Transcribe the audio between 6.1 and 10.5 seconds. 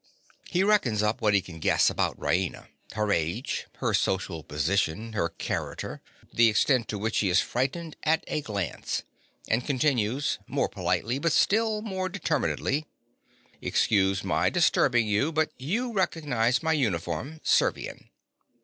the extent to which she is frightened—at a glance, and continues,